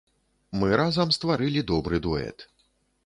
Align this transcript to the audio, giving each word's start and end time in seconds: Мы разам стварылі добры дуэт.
Мы 0.61 0.69
разам 0.81 1.13
стварылі 1.17 1.65
добры 1.73 2.01
дуэт. 2.07 2.51